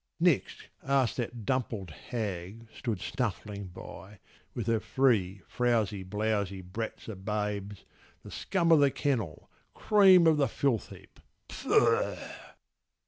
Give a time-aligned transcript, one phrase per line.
[0.19, 4.17] Next ask that dumpled hag, stood snuffling by,
[4.55, 7.85] With her three frowsy blowsy brats o' babes,
[8.23, 12.17] The scum o' the kennel, cream o' the filth heap—Faugh!